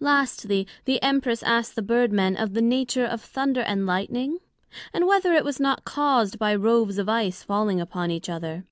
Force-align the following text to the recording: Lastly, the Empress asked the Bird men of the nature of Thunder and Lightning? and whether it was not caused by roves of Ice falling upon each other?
Lastly, 0.00 0.66
the 0.84 1.02
Empress 1.02 1.42
asked 1.42 1.74
the 1.74 1.80
Bird 1.80 2.12
men 2.12 2.36
of 2.36 2.52
the 2.52 2.60
nature 2.60 3.06
of 3.06 3.22
Thunder 3.22 3.62
and 3.62 3.86
Lightning? 3.86 4.36
and 4.92 5.06
whether 5.06 5.32
it 5.32 5.42
was 5.42 5.58
not 5.58 5.86
caused 5.86 6.38
by 6.38 6.54
roves 6.54 6.98
of 6.98 7.08
Ice 7.08 7.42
falling 7.42 7.80
upon 7.80 8.10
each 8.10 8.28
other? 8.28 8.66